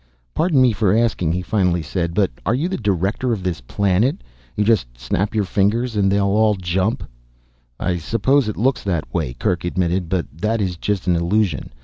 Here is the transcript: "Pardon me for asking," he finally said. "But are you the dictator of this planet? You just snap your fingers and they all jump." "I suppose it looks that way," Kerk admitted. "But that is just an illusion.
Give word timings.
"Pardon 0.33 0.59
me 0.63 0.73
for 0.73 0.97
asking," 0.97 1.31
he 1.31 1.43
finally 1.43 1.83
said. 1.83 2.15
"But 2.15 2.31
are 2.43 2.55
you 2.55 2.67
the 2.67 2.75
dictator 2.75 3.33
of 3.33 3.43
this 3.43 3.61
planet? 3.61 4.23
You 4.55 4.63
just 4.63 4.87
snap 4.99 5.35
your 5.35 5.43
fingers 5.43 5.95
and 5.95 6.11
they 6.11 6.19
all 6.19 6.55
jump." 6.55 7.03
"I 7.79 7.99
suppose 7.99 8.49
it 8.49 8.57
looks 8.57 8.81
that 8.83 9.13
way," 9.13 9.35
Kerk 9.35 9.63
admitted. 9.63 10.09
"But 10.09 10.25
that 10.33 10.59
is 10.59 10.75
just 10.77 11.05
an 11.05 11.15
illusion. 11.15 11.69